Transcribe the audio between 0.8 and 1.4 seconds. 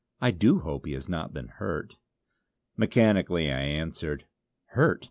he has not